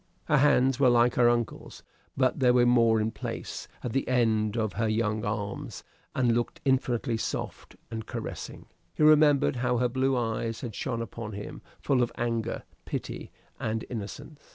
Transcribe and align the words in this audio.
Her 0.25 0.37
hands 0.37 0.79
were 0.79 0.89
like 0.89 1.13
her 1.13 1.29
uncle's; 1.29 1.83
but 2.17 2.39
they 2.39 2.49
were 2.49 2.65
more 2.65 2.99
in 2.99 3.11
place 3.11 3.67
at 3.83 3.93
the 3.93 4.07
end 4.07 4.57
of 4.57 4.73
her 4.73 4.87
young 4.87 5.23
arms, 5.23 5.83
and 6.15 6.33
looked 6.33 6.59
infinitely 6.65 7.17
soft 7.17 7.75
and 7.91 8.07
caressing. 8.07 8.65
He 8.95 9.03
remembered 9.03 9.57
how 9.57 9.77
her 9.77 9.89
blue 9.89 10.17
eyes 10.17 10.61
had 10.61 10.73
shone 10.73 11.03
upon 11.03 11.33
him, 11.33 11.61
full 11.79 12.01
of 12.01 12.11
anger, 12.17 12.63
pity, 12.83 13.29
and 13.59 13.85
innocence. 13.91 14.41